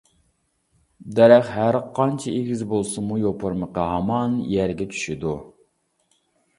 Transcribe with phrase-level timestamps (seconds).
[1.19, 5.41] دەرەخ ھەر قانچە ئېگىز بولسىمۇ يوپۇرمىقى ھامان يەرگە چۈشىدۇ!